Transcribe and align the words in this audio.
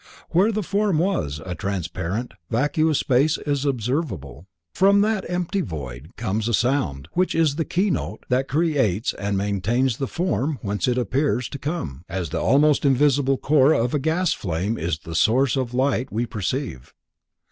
Where 0.31 0.51
the 0.51 0.63
form 0.63 0.97
was, 0.97 1.39
a 1.45 1.53
transparent, 1.53 2.33
vacuous 2.49 2.97
space 2.97 3.37
is 3.37 3.65
observable. 3.65 4.47
From 4.73 5.01
that 5.01 5.29
empty 5.29 5.61
void 5.61 6.15
comes 6.17 6.47
a 6.47 6.55
sound 6.55 7.07
which 7.13 7.35
is 7.35 7.55
the 7.55 7.65
"keynote" 7.65 8.25
that 8.27 8.47
creates 8.47 9.13
and 9.13 9.37
maintains 9.37 9.97
the 9.97 10.07
form 10.07 10.57
whence 10.63 10.87
it 10.87 10.97
appears 10.97 11.47
to 11.49 11.59
come, 11.59 12.03
as 12.09 12.29
the 12.31 12.41
almost 12.41 12.83
invisible 12.83 13.37
core 13.37 13.73
of 13.73 13.93
a 13.93 13.99
gas 13.99 14.33
flame 14.33 14.75
is 14.75 14.97
the 14.97 15.13
source 15.13 15.55
of 15.55 15.69
the 15.69 15.77
light 15.77 16.11
we 16.11 16.25
perceive. 16.25 16.95